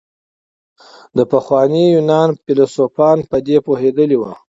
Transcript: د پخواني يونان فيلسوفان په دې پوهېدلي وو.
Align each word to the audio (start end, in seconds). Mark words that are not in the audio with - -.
د 1.17 1.19
پخواني 1.31 1.83
يونان 1.95 2.29
فيلسوفان 2.43 3.17
په 3.29 3.37
دې 3.47 3.57
پوهېدلي 3.65 4.17
وو. 4.19 4.31